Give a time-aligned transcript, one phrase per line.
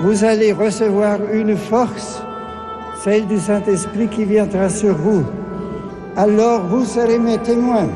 [0.00, 2.22] vous allez recevoir une force,
[2.96, 5.24] celle du Saint-Esprit qui viendra sur vous.
[6.16, 7.88] Alors vous serez mes témoins.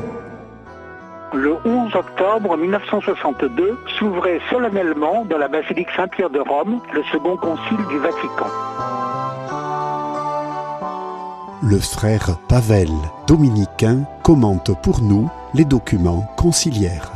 [1.33, 7.85] Le 11 octobre 1962 s'ouvrait solennellement dans la basilique Saint-Pierre de Rome le second concile
[7.89, 8.47] du Vatican.
[11.63, 12.89] Le frère Pavel,
[13.27, 17.11] dominicain, commente pour nous les documents conciliaires.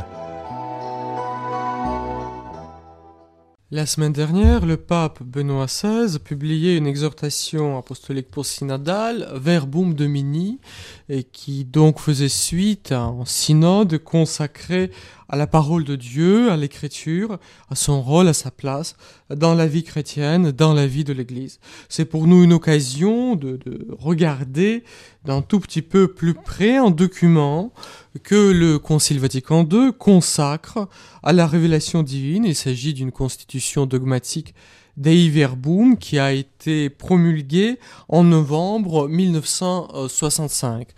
[3.72, 10.58] La semaine dernière, le pape Benoît XVI publiait une exhortation apostolique post-synodale, Verbum Domini,
[11.08, 14.90] et qui donc faisait suite à un synode consacré
[15.30, 17.38] à la parole de Dieu, à l'écriture,
[17.70, 18.96] à son rôle, à sa place
[19.34, 21.60] dans la vie chrétienne, dans la vie de l'Église.
[21.88, 24.82] C'est pour nous une occasion de, de regarder
[25.24, 27.72] d'un tout petit peu plus près un document
[28.24, 30.88] que le Concile Vatican II consacre
[31.22, 32.44] à la révélation divine.
[32.44, 34.54] Il s'agit d'une constitution dogmatique
[34.96, 35.30] Dei
[35.98, 40.88] qui a été promulgué en novembre 1965.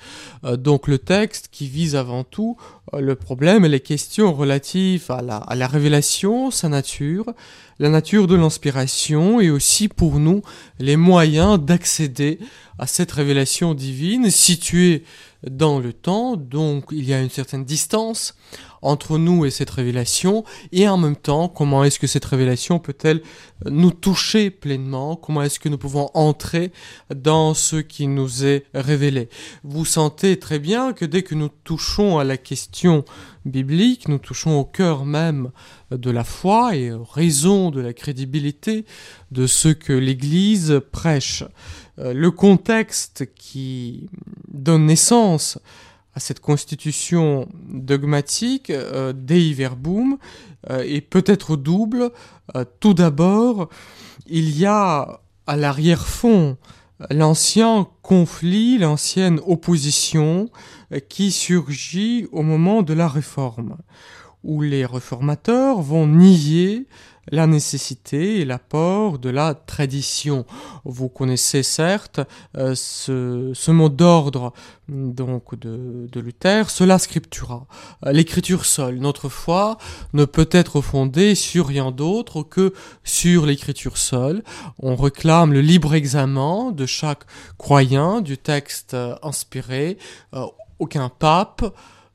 [0.44, 2.56] Euh, donc le texte qui vise avant tout
[2.94, 7.32] euh, le problème et les questions relatives à la, révélation, sa nature,
[7.78, 10.42] la nature de l'inspiration et aussi pour nous
[10.78, 12.38] les moyens d'accéder
[12.86, 15.04] cette révélation divine située
[15.50, 18.34] dans le temps, donc il y a une certaine distance
[18.80, 23.22] entre nous et cette révélation, et en même temps, comment est-ce que cette révélation peut-elle
[23.64, 26.72] nous toucher pleinement, comment est-ce que nous pouvons entrer
[27.14, 29.28] dans ce qui nous est révélé?
[29.62, 33.04] Vous sentez très bien que dès que nous touchons à la question
[33.44, 35.50] biblique, nous touchons au cœur même
[35.92, 38.84] de la foi et raison de la crédibilité
[39.30, 41.44] de ce que l'Église prêche.
[41.98, 44.08] Euh, le contexte qui
[44.48, 45.58] donne naissance
[46.14, 50.18] à cette constitution dogmatique euh, Dei Verbum
[50.70, 52.10] euh, est peut-être double.
[52.54, 53.68] Euh, tout d'abord,
[54.26, 56.56] il y a à l'arrière-fond
[57.10, 60.50] l'ancien conflit, l'ancienne opposition
[61.08, 63.76] qui surgit au moment de la réforme,
[64.44, 66.86] où les réformateurs vont nier
[67.30, 70.44] la nécessité et l'apport de la tradition.
[70.84, 72.20] Vous connaissez certes
[72.56, 74.52] euh, ce, mot d'ordre
[74.88, 77.66] donc de, de, Luther, cela scriptura.
[78.04, 79.78] Euh, l'écriture seule, notre foi
[80.12, 82.74] ne peut être fondée sur rien d'autre que
[83.04, 84.42] sur l'écriture seule.
[84.80, 87.24] On réclame le libre examen de chaque
[87.56, 89.96] croyant du texte euh, inspiré.
[90.80, 91.64] aucun pape,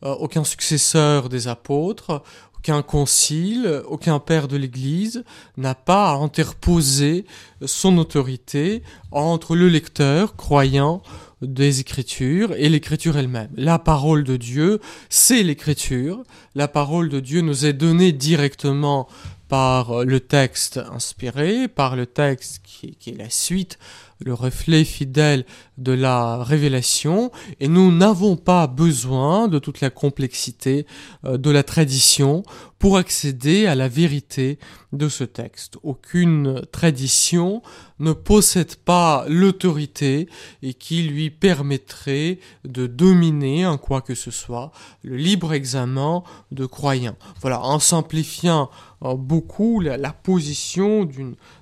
[0.02, 2.22] aucun successeur des apôtres,
[2.58, 5.24] aucun concile, aucun père de l'Église
[5.58, 7.26] n'a pas à interposer
[7.66, 11.02] son autorité entre le lecteur croyant
[11.42, 13.52] des Écritures et l'Écriture elle-même.
[13.56, 16.24] La parole de Dieu, c'est l'Écriture.
[16.56, 19.08] La parole de Dieu nous est donnée directement
[19.48, 23.78] par le texte inspiré, par le texte qui est la suite
[24.20, 25.46] le reflet fidèle
[25.78, 30.86] de la révélation et nous n'avons pas besoin de toute la complexité
[31.26, 32.44] euh, de la tradition
[32.80, 34.60] pour accéder à la vérité
[34.94, 35.78] de ce texte.
[35.84, 37.62] Aucune tradition
[38.00, 40.30] ne possède pas l'autorité
[40.62, 44.72] et qui lui permettrait de dominer en quoi que ce soit
[45.04, 47.18] le libre examen de croyants.
[47.42, 48.70] Voilà, en simplifiant
[49.04, 51.08] euh, beaucoup la, la position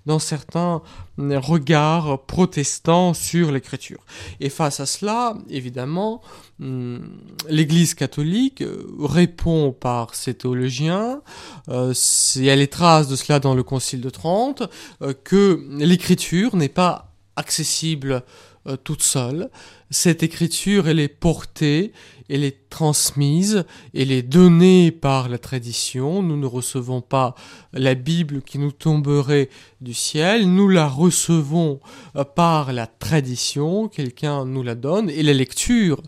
[0.05, 0.81] d'un certain
[1.17, 3.99] regard protestant sur l'écriture.
[4.39, 6.21] Et face à cela, évidemment,
[6.61, 11.04] hum, l'Église catholique euh, répond par ses théologiens,
[11.69, 11.93] euh,
[12.35, 14.63] il y a les traces de cela dans le Concile de Trente,
[15.01, 18.23] euh, que l'écriture n'est pas accessible
[18.67, 19.49] euh, toute seule.
[19.91, 21.93] Cette écriture, elle est portée,
[22.29, 26.23] elle est transmise, elle est donnée par la tradition.
[26.23, 27.35] Nous ne recevons pas
[27.71, 29.49] la Bible qui nous tomberait
[29.81, 31.79] du ciel, nous la recevons
[32.35, 36.01] par la tradition, quelqu'un nous la donne, et la lecture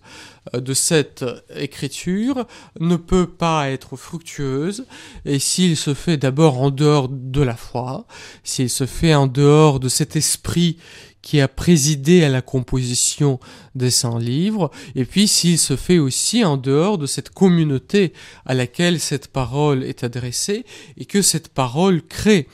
[0.53, 1.25] de cette
[1.55, 2.45] écriture
[2.79, 4.85] ne peut pas être fructueuse.
[5.25, 8.05] Et s'il se fait d'abord en dehors de la foi,
[8.43, 10.77] s'il se fait en dehors de cet esprit
[11.21, 13.39] qui a présidé à la composition
[13.75, 18.13] des 100 livres, et puis s'il se fait aussi en dehors de cette communauté
[18.45, 20.63] à laquelle cette parole est adressée,
[20.95, 22.47] et que cette parole crée,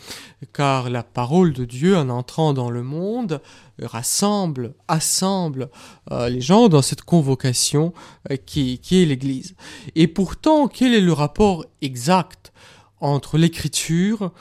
[0.52, 3.42] car la parole de Dieu en entrant dans le monde
[3.82, 5.70] rassemble, assemble
[6.12, 7.94] euh, les gens dans cette convocation
[8.32, 9.56] euh, qui, qui est l'Église.
[9.96, 12.54] Et pourtant, quel est le rapport exact
[13.00, 14.32] entre l'écriture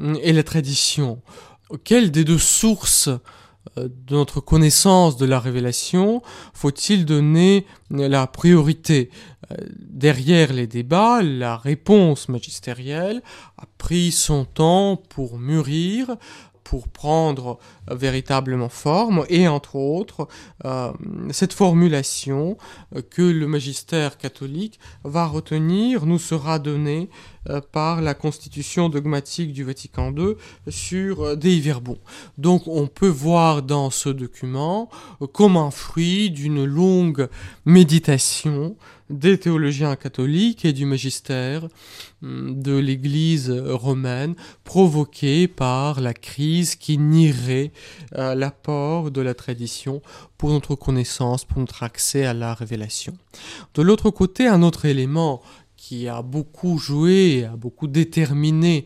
[0.00, 1.22] hum, et la tradition?
[1.84, 3.08] Quelle des deux sources
[3.76, 6.22] de notre connaissance de la révélation,
[6.52, 9.10] faut-il donner la priorité
[9.50, 13.22] euh, Derrière les débats, la réponse magistérielle
[13.56, 16.16] a pris son temps pour mûrir,
[16.64, 17.58] pour prendre
[17.90, 20.28] véritablement forme, et entre autres,
[21.30, 22.56] cette formulation
[23.10, 27.10] que le magistère catholique va retenir nous sera donnée
[27.72, 30.34] par la constitution dogmatique du Vatican II
[30.68, 31.96] sur Dei Verbum.
[32.38, 34.88] Donc on peut voir dans ce document
[35.32, 37.28] comme un fruit d'une longue
[37.64, 38.76] méditation
[39.10, 41.68] des théologiens catholiques et du magistère
[42.22, 44.34] hum, de l'Église romaine
[44.64, 47.72] provoquée par la crise qui nierait
[48.16, 50.02] euh, l'apport de la tradition
[50.38, 53.14] pour notre connaissance, pour notre accès à la révélation.
[53.74, 55.42] De l'autre côté, un autre élément
[55.76, 58.84] qui a beaucoup joué, a beaucoup déterminé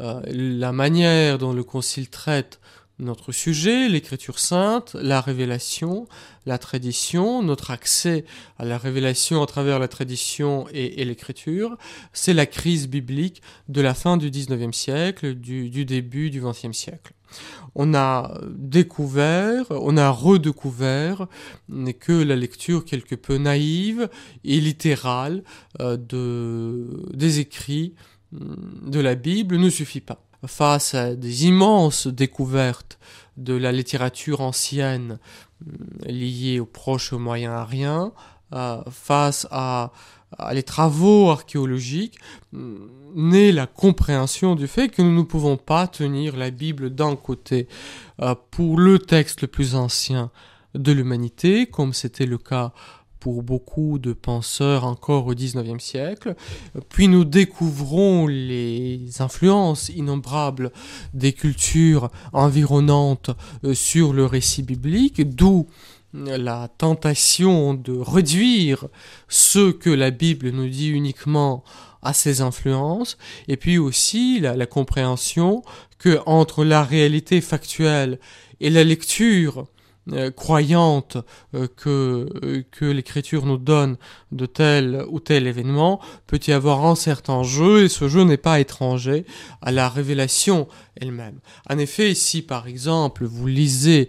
[0.00, 2.60] euh, la manière dont le Concile traite
[2.98, 6.08] notre sujet, l'écriture sainte, la révélation,
[6.46, 8.24] la tradition, notre accès
[8.58, 11.76] à la révélation à travers la tradition et, l'écriture,
[12.12, 17.12] c'est la crise biblique de la fin du 19e siècle, du, début du 20e siècle.
[17.74, 21.28] On a découvert, on a redécouvert
[22.00, 24.08] que la lecture quelque peu naïve
[24.44, 25.44] et littérale
[25.80, 27.94] euh, de, des écrits
[28.32, 32.98] de la Bible ne suffit pas face à des immenses découvertes
[33.36, 35.18] de la littérature ancienne
[35.66, 38.12] euh, liée au Proche au Moyen-Orient,
[38.52, 39.92] euh, face à,
[40.52, 42.18] les travaux archéologiques,
[42.54, 42.76] euh,
[43.14, 47.66] naît la compréhension du fait que nous ne pouvons pas tenir la Bible d'un côté
[48.50, 50.30] pour le texte le plus ancien
[50.74, 52.72] de l'humanité, comme c'était le cas
[53.20, 56.34] pour beaucoup de penseurs encore au XIXe siècle.
[56.88, 60.72] Puis nous découvrons les influences innombrables
[61.14, 63.30] des cultures environnantes
[63.64, 65.66] euh, sur le récit biblique, d'où
[66.14, 68.86] la tentation de réduire
[69.28, 71.64] ce que la Bible nous dit uniquement
[72.02, 73.18] à ces influences,
[73.48, 75.62] et puis aussi la, la compréhension
[75.98, 78.18] que entre la réalité factuelle
[78.60, 79.66] et la lecture
[80.12, 81.18] euh, croyante
[81.54, 83.96] euh, que, euh, que l'écriture nous donne
[84.32, 88.36] de tel ou tel événement, peut y avoir un certain jeu, et ce jeu n'est
[88.38, 89.26] pas étranger
[89.60, 91.40] à la révélation elle-même.
[91.68, 94.08] En effet, si par exemple vous lisez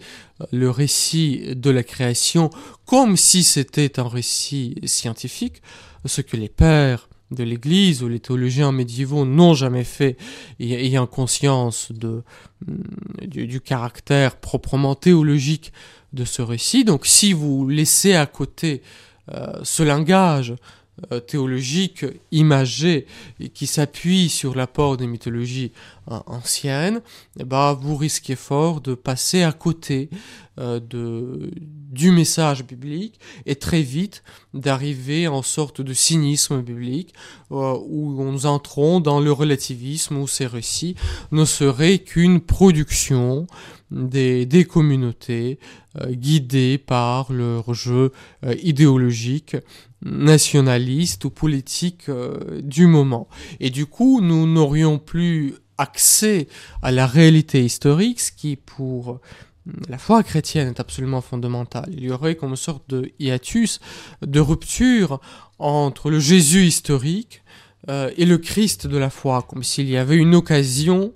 [0.51, 2.49] le récit de la création
[2.85, 5.61] comme si c'était un récit scientifique,
[6.05, 10.17] ce que les pères de l'Église, ou les théologiens médiévaux n'ont jamais fait,
[10.59, 15.71] ayant conscience mm, du, caractère proprement théologique
[16.13, 16.83] de ce récit.
[16.83, 18.81] Donc si vous laissez à côté
[19.33, 20.55] euh, ce langage
[21.27, 23.05] théologique imagé
[23.53, 25.71] qui s'appuie sur l'apport des mythologies
[26.11, 27.01] euh, anciennes,
[27.37, 30.09] ben, vous risquez fort de passer à côté
[30.59, 34.23] euh, de, du message biblique et très vite
[34.55, 37.13] d'arriver en sorte de cynisme biblique
[37.51, 40.95] où nous entrons dans le relativisme où ces récits
[41.31, 43.45] ne seraient qu'une production
[43.91, 45.59] des, des communautés
[46.09, 48.11] guidées par leur jeu
[48.63, 49.57] idéologique
[50.01, 53.27] nationaliste ou politique euh, du moment.
[53.59, 56.47] Et du coup, nous n'aurions plus accès
[56.81, 59.19] à la réalité historique, ce qui pour
[59.87, 61.85] la foi chrétienne est absolument fondamental.
[61.91, 63.79] Il y aurait comme une sorte de hiatus,
[64.21, 65.19] de rupture
[65.57, 67.43] entre le Jésus historique
[67.89, 71.11] euh, et le Christ de la foi, comme s'il y avait une occasion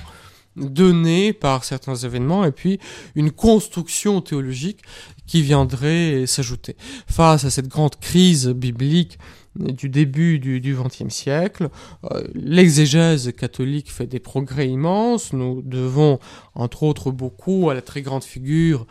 [0.55, 2.79] donnée par certains événements et puis
[3.15, 4.81] une construction théologique
[5.25, 6.75] qui viendrait s'ajouter.
[7.07, 9.17] Face à cette grande crise biblique
[9.55, 11.69] du début du XXe siècle,
[12.11, 15.33] euh, l'exégèse catholique fait des progrès immenses.
[15.33, 16.19] Nous devons,
[16.55, 18.87] entre autres, beaucoup à la très grande figure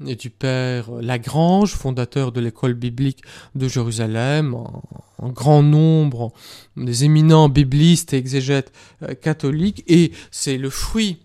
[0.00, 3.22] du père Lagrange, fondateur de l'école biblique
[3.54, 4.82] de Jérusalem, en,
[5.28, 6.32] grand nombre
[6.76, 8.72] des éminents biblistes et exégètes
[9.02, 11.18] euh, catholiques, et c'est le fruit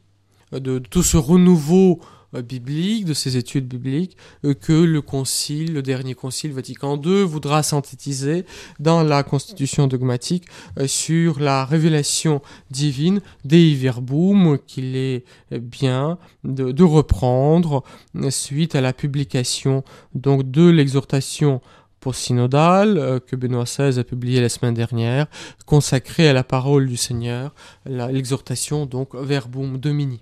[0.53, 1.99] de tout ce renouveau
[2.33, 7.63] biblique, de ces études bibliques, euh, que le concile, le dernier concile Vatican II, voudra
[7.63, 8.45] synthétiser
[8.79, 10.45] dans la constitution dogmatique
[10.77, 17.83] euh, sur la révélation divine des Verbum, qu'il est bien de, reprendre
[18.29, 19.83] suite à la publication
[20.15, 21.61] donc de l'exhortation
[21.99, 25.27] post-synodale que Benoît XVI a publié la semaine dernière,
[25.65, 27.53] consacrée à la parole du Seigneur,
[27.85, 30.21] l'exhortation donc Verbum Domini.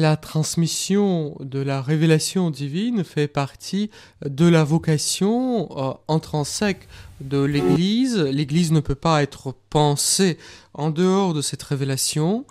[0.00, 3.90] La transmission de la révélation divine fait partie
[4.24, 6.88] de la vocation euh, intrinsèque
[7.20, 8.16] de l'Église.
[8.16, 10.38] L'Église ne peut pas être pensée
[10.72, 12.46] en dehors de cette révélation.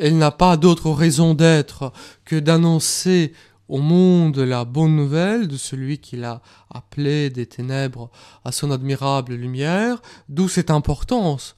[0.00, 1.92] Elle n'a pas d'autre raison d'être
[2.24, 3.34] que d'annoncer
[3.68, 8.10] au monde la bonne nouvelle de celui qui l'a appelé des ténèbres
[8.46, 10.00] à son admirable lumière,
[10.30, 11.54] d'où cette importance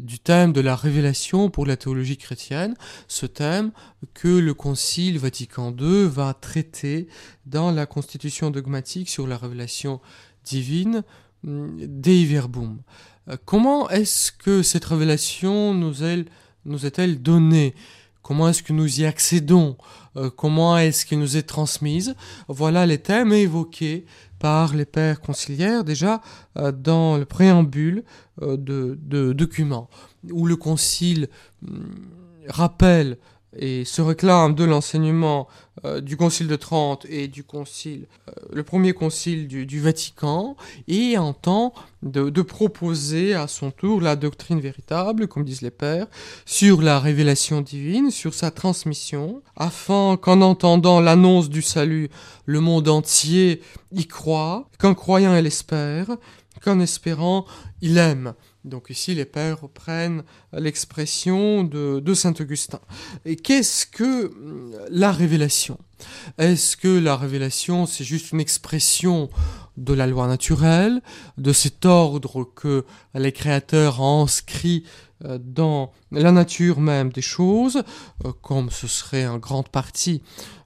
[0.00, 2.74] du thème de la révélation pour la théologie chrétienne,
[3.06, 3.70] ce thème
[4.14, 7.08] que le Concile Vatican II va traiter
[7.46, 10.00] dans la constitution dogmatique sur la révélation
[10.44, 11.02] divine
[11.44, 12.80] mm, Dei Verbum.
[13.28, 16.24] Euh, comment est-ce que cette révélation nous est,
[16.64, 17.74] nous est-elle donnée?
[18.22, 19.76] Comment est-ce que nous y accédons?
[20.16, 22.14] Euh, Comment est-ce qu'elle nous est transmise
[22.48, 24.04] Voilà les thèmes évoqués
[24.38, 26.20] par les pères conciliaires déjà
[26.56, 28.04] euh, dans le préambule
[28.42, 29.88] euh, de, documents,
[30.30, 31.28] où le concile
[31.66, 31.90] hum,
[32.48, 33.18] rappelle
[33.56, 35.48] et se réclame de l'enseignement
[35.84, 38.06] euh, du Concile de Trente et du Concile,
[38.52, 44.60] le premier Concile du, Vatican, et entend de, de, proposer à son tour la doctrine
[44.60, 46.06] véritable, comme disent les pères,
[46.46, 52.10] sur la révélation divine, sur sa transmission, afin qu'en entendant l'annonce du salut,
[52.44, 53.62] le monde entier
[53.92, 56.08] y croit, qu'en croyant elle espère,
[56.62, 57.46] qu'en espérant
[57.80, 58.34] il aime.
[58.68, 60.22] Donc ici, les pères reprennent
[60.52, 62.80] l'expression de, Saint Augustin.
[63.24, 65.78] Et qu'est-ce que hum, la révélation?
[66.38, 69.30] Est-ce que la révélation, c'est juste une expression
[69.76, 71.00] de la loi naturelle,
[71.38, 72.84] de cet ordre que
[73.14, 74.84] les créateurs ont inscrit
[75.24, 77.82] euh, dans la nature même des choses,
[78.24, 80.22] euh, comme ce serait en grande partie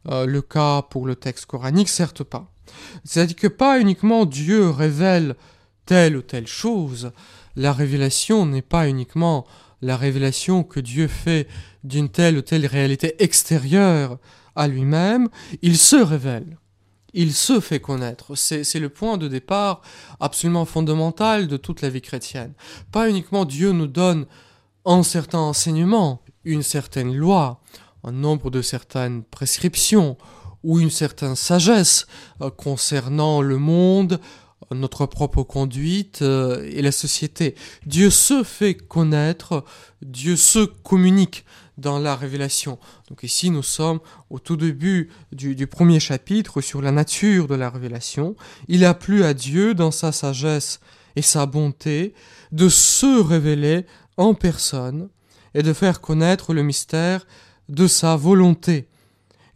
[0.09, 2.50] euh, le cas pour le texte coranique, certes pas.
[3.04, 5.37] C'est-à-dire que pas uniquement Dieu révèle
[5.87, 7.12] telle ou telle chose,
[7.56, 9.47] la révélation n'est pas uniquement
[9.82, 11.49] la révélation que Dieu fait
[11.85, 14.18] d'une telle ou telle réalité extérieure
[14.54, 15.28] à lui-même,
[15.61, 16.59] il se révèle,
[17.14, 18.37] il se fait connaître.
[18.37, 19.82] C'est le point de départ
[20.21, 22.52] absolument fondamental de toute la vie chrétienne.
[22.92, 24.26] Pas uniquement Dieu nous donne
[24.85, 27.61] un certain enseignement, une certaine loi,
[28.04, 30.16] un nombre de certaines prescriptions,
[30.64, 32.06] ou une certaine sagesse
[32.40, 34.21] euh, concernant le monde,
[34.74, 37.54] notre propre conduite euh, et la société.
[37.86, 39.64] Dieu se fait connaître,
[40.02, 41.44] Dieu se communique
[41.78, 42.78] dans la révélation.
[43.08, 44.00] Donc ici, nous sommes
[44.30, 48.36] au tout début du, premier chapitre sur la nature de la révélation.
[48.68, 50.80] Il a plu à Dieu, dans sa sagesse
[51.16, 52.14] et sa bonté,
[52.52, 53.86] de se révéler
[54.16, 55.08] en personne
[55.54, 57.26] et de faire connaître le mystère
[57.68, 58.88] de sa volonté,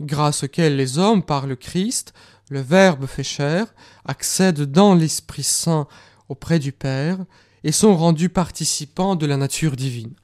[0.00, 2.12] grâce auquel les hommes, par le Christ,
[2.49, 3.67] le Verbe fait chair,
[4.05, 5.87] accèdent dans l'Esprit Saint
[6.29, 7.19] auprès du Père
[7.65, 10.15] et sont rendus participants de la nature divine.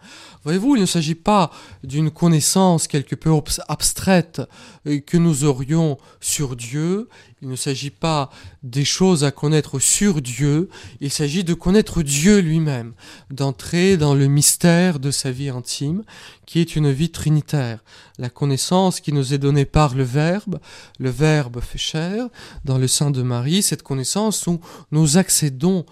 [0.44, 1.50] Voyez-vous, il ne s'agit pas
[1.82, 3.30] d'une connaissance quelque peu
[3.68, 4.42] abstraite
[4.86, 7.08] euh, que nous aurions sur Dieu,
[7.42, 8.30] il ne s'agit pas
[8.62, 10.70] des choses à connaître sur Dieu,
[11.00, 12.94] il s'agit de connaître Dieu lui-même,
[13.30, 16.04] d'entrer dans le mystère de sa vie intime,
[16.46, 17.82] qui est une vie trinitaire.
[18.18, 20.60] La connaissance qui nous est donnée par le Verbe,
[21.00, 22.28] le Verbe fait chair,
[22.64, 24.60] dans le sein de Marie, cette connaissance où
[24.92, 25.84] nous accédons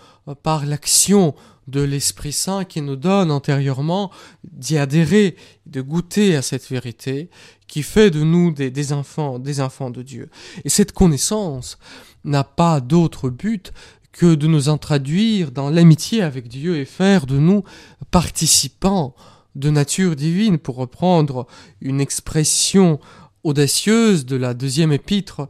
[0.45, 1.35] par l'action
[1.71, 4.11] de l'Esprit Saint qui nous donne antérieurement
[4.45, 5.37] d'y adhérer,
[5.67, 7.31] de goûter à cette vérité
[7.67, 10.29] qui fait de nous des, enfants, des enfants de Dieu.
[10.65, 11.79] Et cette connaissance
[12.25, 13.73] n'a pas d'autre but
[14.12, 17.62] que de nous introduire dans l'amitié avec Dieu et faire de nous
[18.11, 19.15] participants
[19.55, 21.47] de nature divine, pour reprendre
[21.81, 23.00] une expression
[23.43, 25.49] audacieuse de la deuxième épître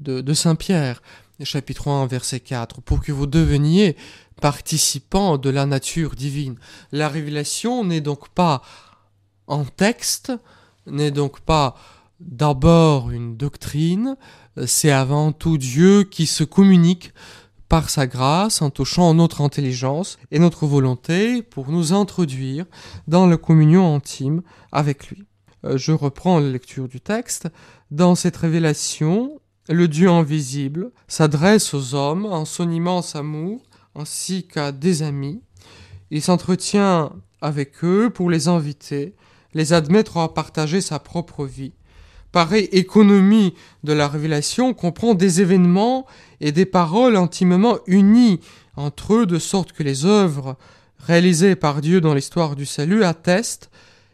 [0.00, 1.02] de, de Saint Pierre,
[1.44, 3.96] chapitre 1, verset 4, pour que vous deveniez
[4.40, 6.56] participant de la nature divine.
[6.92, 8.62] La révélation n'est donc pas
[9.46, 10.32] en texte,
[10.86, 11.76] n'est donc pas
[12.20, 14.16] d'abord une doctrine,
[14.66, 17.12] c'est avant tout Dieu qui se communique
[17.68, 22.66] par sa grâce en touchant notre intelligence et notre volonté pour nous introduire
[23.06, 24.42] dans la communion intime
[24.72, 25.24] avec lui.
[25.64, 27.48] Euh, je reprends la lecture du texte.
[27.90, 33.62] Dans cette révélation, le Dieu invisible s'adresse aux hommes en son immense amour
[33.94, 35.40] ainsi qu'à des amis.
[36.10, 39.14] Il s'entretient avec eux pour les inviter,
[39.54, 41.72] les admettre à partager sa propre vie.
[42.32, 46.06] Pareille économie de la révélation comprend des événements
[46.40, 48.40] et des paroles intimement unies
[48.76, 50.56] entre eux de sorte que les œuvres
[50.98, 53.70] réalisées par Dieu dans l'histoire du salut attestent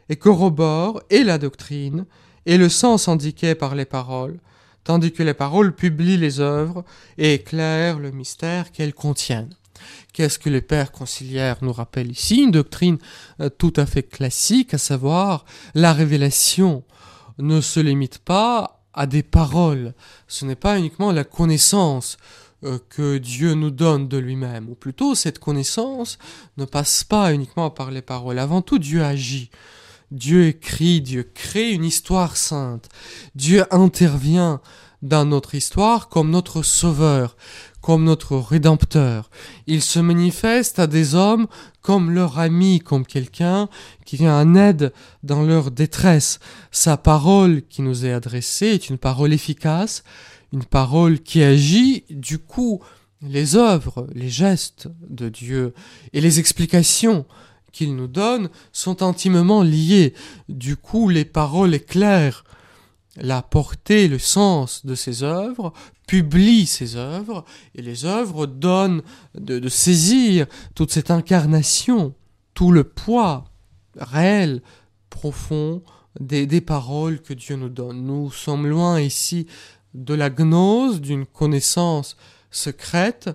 [0.08, 2.06] et corroborent et la doctrine
[2.46, 4.38] et le sens indiqué par les paroles,
[4.84, 6.84] tandis que les paroles publient les œuvres
[7.18, 9.54] et éclairent le mystère qu'elles contiennent.
[10.12, 12.42] Qu'est-ce que les pères conciliaires nous rappellent ici?
[12.42, 12.98] Une doctrine
[13.40, 16.84] euh, tout à fait classique, à savoir la révélation
[17.38, 19.94] ne se limite pas à des paroles.
[20.26, 22.16] Ce n'est pas uniquement la connaissance
[22.64, 26.18] euh, que Dieu nous donne de lui-même, ou plutôt cette connaissance
[26.56, 28.38] ne passe pas uniquement par les paroles.
[28.38, 29.50] Avant tout, Dieu agit.
[30.10, 32.88] Dieu écrit, Dieu crée une histoire sainte.
[33.34, 34.60] Dieu intervient
[35.02, 37.36] dans notre histoire comme notre sauveur,
[37.86, 39.30] comme notre rédempteur.
[39.68, 41.46] Il se manifeste à des hommes
[41.82, 43.68] comme leur ami, comme quelqu'un
[44.04, 46.40] qui vient en aide dans leur détresse.
[46.72, 50.02] Sa parole qui nous est adressée est une parole efficace,
[50.52, 52.02] une parole qui agit.
[52.10, 52.82] Du coup,
[53.22, 55.72] les œuvres, les gestes de Dieu
[56.12, 57.24] et les explications
[57.70, 60.12] qu'il nous donne sont intimement liés.
[60.48, 62.42] Du coup, les paroles éclairent
[63.16, 65.72] la portée, le sens de ses œuvres,
[66.06, 69.02] publie ses œuvres, et les œuvres donnent
[69.34, 72.14] de, saisir toute cette incarnation,
[72.54, 73.44] tout le poids
[73.98, 74.62] réel,
[75.10, 75.82] profond
[76.20, 78.04] des, des paroles que Dieu nous donne.
[78.04, 79.46] Nous sommes loin ici
[79.94, 82.16] de la gnose, d'une connaissance
[82.50, 83.30] secrète,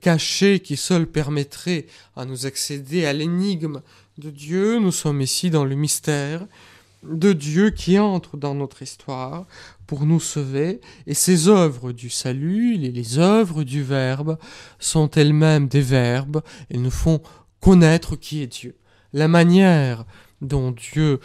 [0.00, 3.80] cachée, qui seule permettrait à nous accéder à l'énigme
[4.18, 4.78] de Dieu.
[4.78, 6.46] Nous sommes ici dans le mystère
[7.02, 9.46] de Dieu qui entre dans notre histoire
[9.86, 14.38] pour nous sauver, et ces œuvres du salut, les, œuvres du Verbe,
[14.78, 17.20] sont elles-mêmes des verbes, elles nous font
[17.60, 18.76] connaître qui est Dieu.
[19.12, 20.04] La manière
[20.40, 21.20] dont Dieu,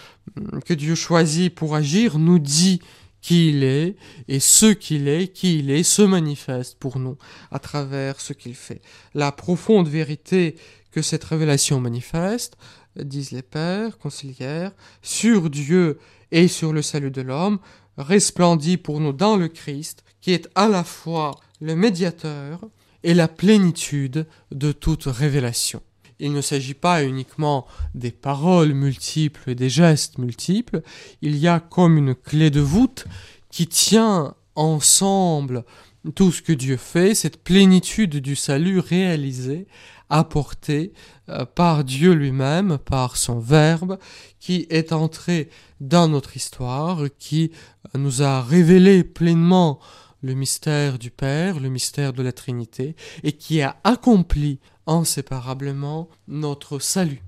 [0.66, 2.82] que Dieu choisit pour agir nous dit
[3.22, 3.96] qui il est,
[4.28, 7.18] et ce qu'il est, qui il est, se manifeste pour nous
[7.52, 8.82] à travers ce qu'il fait.
[9.14, 10.56] La profonde vérité
[10.92, 12.56] que cette révélation manifeste,
[13.04, 16.00] disent les pères conciliaires, sur Dieu
[16.32, 17.60] et sur le salut de l'homme,
[17.98, 21.32] resplendit pour nous dans le Christ, qui est à la fois
[21.62, 22.62] le médiateur
[23.04, 25.82] et la plénitude de toute révélation.
[26.20, 30.82] Il ne s'agit pas uniquement des paroles multiples et des gestes multiples,
[31.22, 33.06] il y a comme une clé de voûte
[33.50, 35.66] qui tient ensemble
[36.14, 39.68] tout ce que Dieu fait, cette plénitude du salut réalisé,
[40.10, 40.94] apportée
[41.30, 43.98] euh, par Dieu lui-même, par son Verbe,
[44.40, 45.50] qui est entré
[45.82, 47.52] dans notre histoire, qui
[47.94, 49.80] nous a révélé pleinement
[50.22, 56.80] le mystère du Père, le mystère de la Trinité, et qui a accompli inséparablement notre
[56.80, 57.22] salut.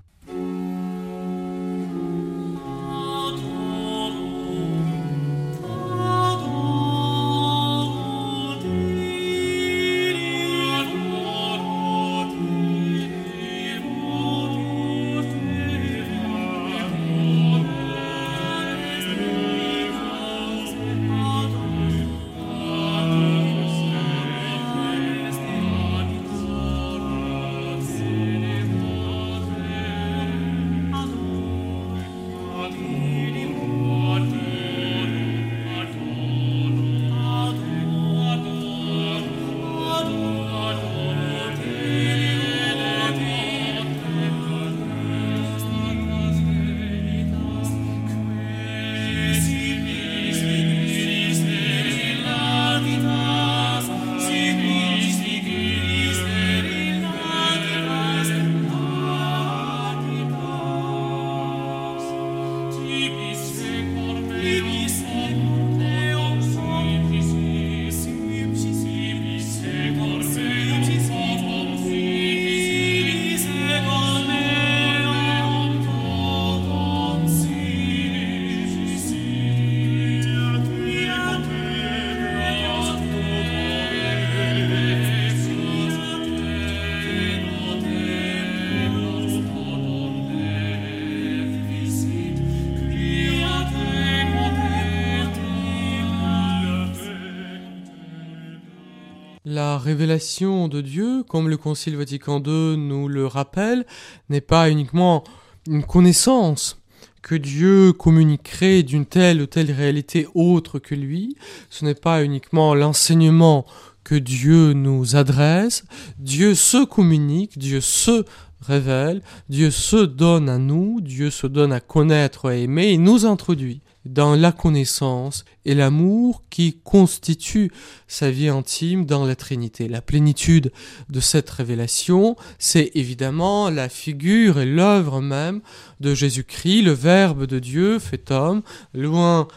[99.88, 103.86] Révélation de Dieu, comme le Concile Vatican II nous le rappelle,
[104.28, 105.24] n'est pas uniquement
[105.66, 106.82] une connaissance
[107.22, 111.38] que Dieu communiquerait d'une telle ou telle réalité autre que lui,
[111.70, 113.66] ce n'est pas uniquement l'enseignement
[114.04, 115.86] que Dieu nous adresse,
[116.20, 118.26] Dieu se communique, Dieu se
[118.60, 123.26] révèle, Dieu se donne à nous, Dieu se donne à connaître et aimer et nous
[123.26, 127.72] introduit dans la connaissance et l'amour qui constitue
[128.08, 129.88] sa vie intime dans la Trinité.
[129.88, 130.72] La plénitude
[131.10, 135.62] de cette révélation, c'est évidemment la figure et l'œuvre même
[136.00, 138.62] de Jésus-Christ, le Verbe de Dieu fait homme,
[138.94, 139.48] loin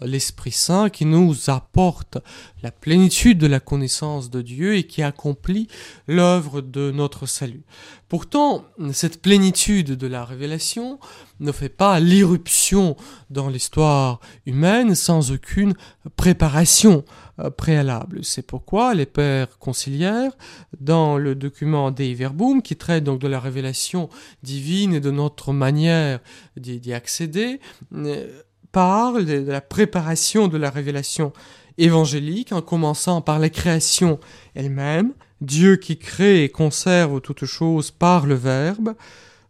[0.00, 2.18] l'Esprit Saint qui nous apporte
[2.62, 5.68] la plénitude de la connaissance de Dieu et qui accomplit
[6.06, 7.62] l'œuvre de notre salut.
[8.08, 10.98] Pourtant, cette plénitude de la révélation
[11.40, 12.94] ne fait pas l'irruption
[13.30, 15.72] dans l'histoire humaine sans aucune
[16.16, 17.04] préparation
[17.38, 18.22] euh, préalable.
[18.22, 20.32] C'est pourquoi les pères conciliaires,
[20.78, 24.10] dans le document Dei Verbum, qui traite donc de la révélation
[24.42, 26.20] divine et de notre manière
[26.58, 27.60] d'y accéder,
[27.94, 31.32] euh, parle de la préparation de la révélation
[31.78, 34.18] évangélique, en commençant par la création
[34.54, 35.12] elle-même.
[35.40, 38.94] Dieu qui crée et conserve toutes choses par le Verbe,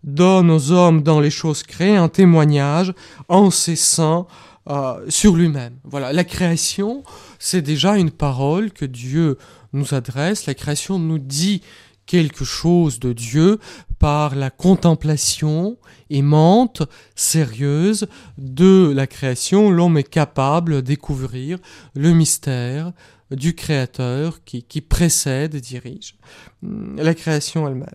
[0.05, 2.95] donne aux hommes dans les choses créées un témoignage
[3.29, 4.27] incessant
[4.69, 5.75] euh, sur lui-même.
[5.85, 7.03] Voilà, la création,
[7.39, 9.39] c'est déjà une parole que Dieu
[9.73, 10.47] nous adresse.
[10.47, 11.63] La création nous dit
[12.07, 13.59] quelque chose de Dieu
[13.99, 15.77] par la contemplation
[16.11, 16.83] aimante,
[17.15, 19.71] sérieuse de la création.
[19.71, 21.59] L'homme est capable de découvrir
[21.95, 22.93] le mystère
[23.37, 26.17] du Créateur qui, qui précède et dirige
[26.63, 27.89] hum, la création elle-même.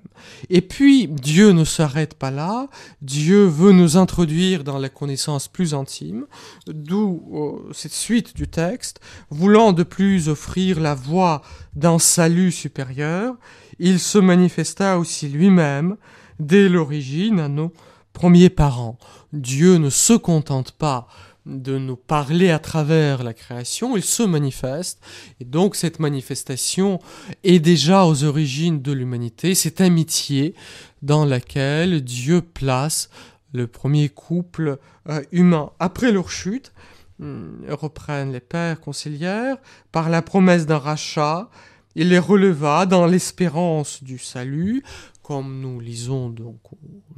[0.50, 2.68] Et puis, Dieu ne s'arrête pas là,
[3.02, 6.26] Dieu veut nous introduire dans la connaissance plus intime,
[6.68, 11.42] d'où euh, cette suite du texte, voulant de plus offrir la voie
[11.76, 13.36] d'un salut supérieur,
[13.80, 15.98] il se manifesta aussi lui-même
[16.40, 17.72] dès l'origine à nos
[18.14, 18.98] premiers parents.
[19.34, 21.08] Dieu ne se contente pas
[21.48, 25.02] de nous parler à travers la création, il se manifeste,
[25.40, 27.00] et donc cette manifestation
[27.44, 30.56] est déjà aux origines de l'humanité, cette amitié
[31.02, 33.10] dans laquelle Dieu place
[33.54, 34.78] le premier couple
[35.10, 35.72] euh, humain.
[35.80, 36.74] Après leur chute,
[37.22, 39.58] hum, reprennent les pères conciliaires,
[39.92, 41.50] par la promesse d'un rachat,
[41.98, 44.84] il les releva dans l'espérance du salut,
[45.24, 46.60] comme nous lisons donc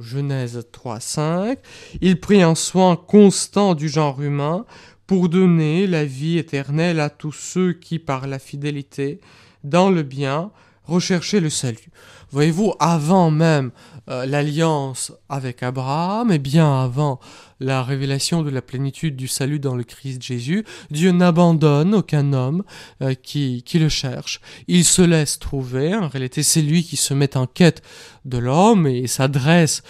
[0.00, 1.58] Genèse 3, 5.
[2.00, 4.64] Il prit un soin constant du genre humain
[5.06, 9.20] pour donner la vie éternelle à tous ceux qui, par la fidélité,
[9.64, 10.50] dans le bien,
[10.84, 11.90] recherchaient le salut.
[12.30, 13.72] Voyez-vous, avant même
[14.08, 17.20] euh, l'alliance avec Abraham, et bien avant
[17.60, 22.64] la révélation de la plénitude du salut dans le Christ Jésus, Dieu n'abandonne aucun homme
[23.02, 24.40] euh, qui, qui le cherche.
[24.66, 25.94] Il se laisse trouver.
[25.94, 27.82] En réalité, c'est lui qui se met en quête
[28.24, 29.82] de l'homme et s'adresse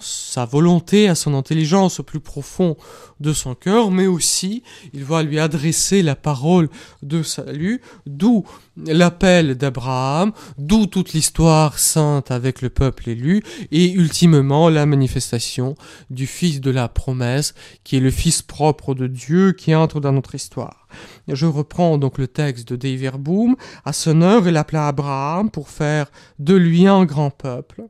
[0.00, 2.76] sa volonté, à son intelligence au plus profond
[3.20, 6.68] de son cœur, mais aussi il va lui adresser la parole
[7.02, 8.44] de salut, d'où
[8.86, 15.74] l'appel d'Abraham, d'où toute l'histoire sainte avec le peuple élu, et ultimement la manifestation
[16.10, 17.54] du Fils de la promesse,
[17.84, 20.86] qui est le Fils propre de Dieu qui entre dans notre histoire.
[21.28, 23.56] Je reprends donc le texte de Dei Verbum.
[23.84, 27.84] À son heure, il appela Abraham pour faire de lui un grand peuple.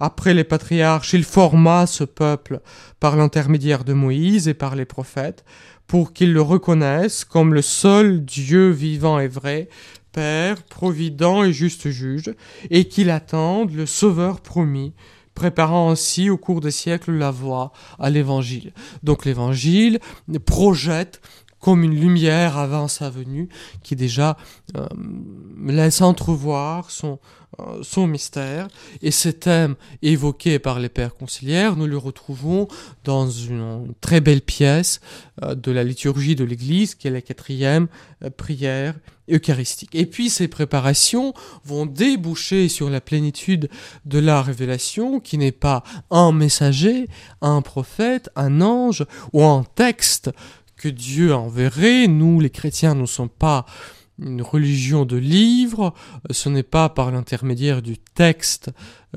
[0.00, 2.60] Après les patriarches, il forma ce peuple
[3.00, 5.44] par l'intermédiaire de Moïse et par les prophètes,
[5.86, 9.68] pour qu'ils le reconnaissent comme le seul Dieu vivant et vrai,
[10.12, 12.32] Père, provident et juste juge,
[12.70, 14.94] et qu'il attende le Sauveur promis,
[15.34, 18.72] préparant ainsi au cours des siècles la voie à l'Évangile.
[19.02, 19.98] Donc l'Évangile
[20.46, 21.20] projette
[21.64, 23.48] comme une lumière avant sa venue,
[23.82, 24.36] qui déjà
[24.76, 24.86] euh,
[25.66, 27.18] laisse entrevoir son,
[27.58, 28.68] euh, son mystère.
[29.00, 32.68] Et ces thèmes évoqués par les pères conciliaires, nous le retrouvons
[33.04, 35.00] dans une très belle pièce
[35.42, 37.86] euh, de la liturgie de l'Église, qui est la quatrième
[38.36, 38.94] prière
[39.30, 39.94] eucharistique.
[39.94, 41.32] Et puis ces préparations
[41.64, 43.70] vont déboucher sur la plénitude
[44.04, 47.08] de la révélation, qui n'est pas un messager,
[47.40, 50.30] un prophète, un ange ou un texte
[50.76, 52.06] que Dieu enverrait.
[52.08, 53.66] Nous, les chrétiens, ne sommes pas
[54.18, 55.92] une religion de livres,
[56.30, 58.70] ce n'est pas par l'intermédiaire du texte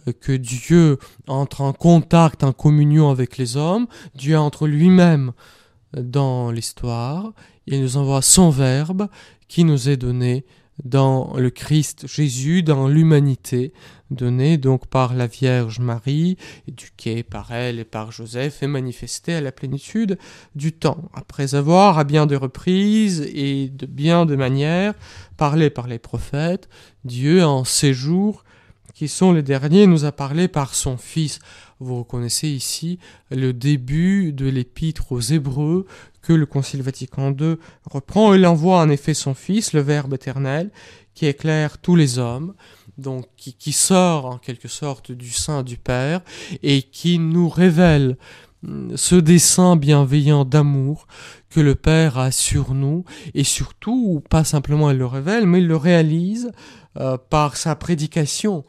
[0.08, 5.34] euh, que Dieu entre en contact, en communion avec les hommes, Dieu entre lui-même
[5.96, 7.34] dans l'histoire,
[7.68, 9.08] il nous envoie son Verbe
[9.48, 10.46] qui nous est donné
[10.84, 13.74] dans le Christ Jésus, dans l'humanité,
[14.12, 16.38] donnée donc par la Vierge Marie,
[16.68, 20.18] éduquée par elle et par Joseph, et manifestée à la plénitude
[20.56, 21.10] du temps.
[21.14, 24.94] Après avoir, à bien de reprises et de bien de manières,
[25.36, 26.70] parlé par les prophètes,
[27.06, 28.44] Dieu en ces jours
[28.94, 31.38] qui sont les derniers, nous a parlé par son Fils.
[31.80, 32.98] Vous reconnaissez ici
[33.30, 35.86] le début de l'épître aux Hébreux
[36.28, 37.56] que le Concile Vatican II
[37.90, 38.34] reprend.
[38.34, 40.72] Il envoie en effet son Fils, le Verbe éternel,
[41.14, 42.54] qui éclaire tous les hommes,
[42.98, 46.20] donc qui, sort en quelque sorte du sein du Père
[46.64, 48.18] et qui nous révèle
[48.68, 51.08] hum, ce dessein bienveillant d'amour
[51.50, 55.68] que le Père a sur nous, et surtout, pas simplement il le révèle, mais il
[55.68, 56.52] le réalise
[56.98, 58.66] euh, par sa prédication,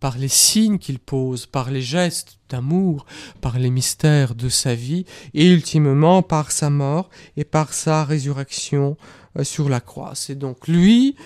[0.00, 3.06] par les signes qu'il pose, par les gestes d'amour,
[3.40, 8.96] par les mystères de sa vie, et ultimement par sa mort et par sa résurrection
[9.38, 10.12] euh, sur la croix.
[10.14, 11.16] C'est donc lui,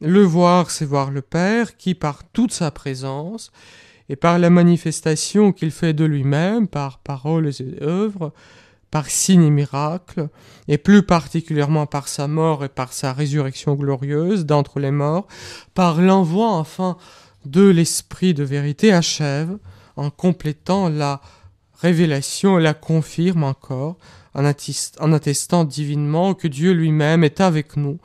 [0.00, 3.50] le voir, c'est voir le Père, qui par toute sa présence,
[4.10, 8.32] et par la manifestation qu'il fait de lui-même, par paroles et œuvres,
[8.90, 10.28] par signes et miracles,
[10.66, 15.26] et plus particulièrement par sa mort et par sa résurrection glorieuse d'entre les morts,
[15.74, 16.96] par l'envoi enfin
[17.50, 19.58] de l'Esprit de vérité achève,
[19.96, 21.20] en complétant la
[21.80, 23.96] révélation et la confirme encore,
[24.34, 27.98] en, attestant divinement que Dieu lui-même est avec nous,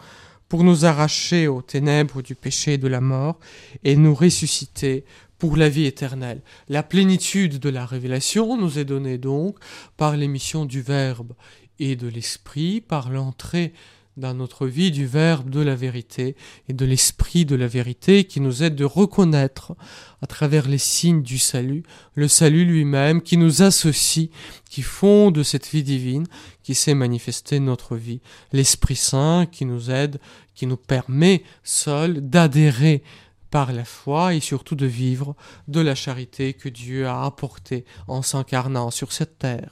[0.47, 3.39] pour nous arracher aux ténèbres du péché et de la mort,
[3.83, 5.03] et nous ressusciter
[5.39, 6.41] pour la vie éternelle.
[6.69, 9.57] La plénitude de la révélation nous est donnée donc
[9.97, 11.33] par l'émission du Verbe
[11.79, 13.73] et de l'Esprit, par l'entrée
[14.17, 16.35] dans notre vie du Verbe de la vérité
[16.69, 19.75] et de l'Esprit de la vérité qui nous aide de reconnaître
[20.21, 21.83] à travers les signes du salut,
[22.15, 24.29] le salut lui-même qui nous associe,
[24.69, 26.27] qui fonde cette vie divine
[26.61, 28.21] qui s'est manifestée notre vie,
[28.51, 30.19] l'Esprit Saint qui nous aide,
[30.55, 33.03] qui nous permet seul d'adhérer
[33.49, 35.35] par la foi et surtout de vivre
[35.67, 39.71] de la charité que Dieu a apportée en s'incarnant sur cette terre.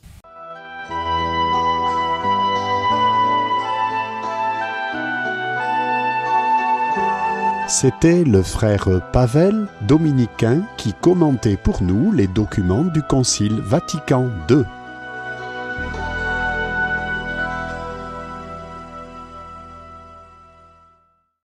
[7.72, 14.66] C'était le frère Pavel, dominicain, qui commentait pour nous les documents du Concile Vatican II.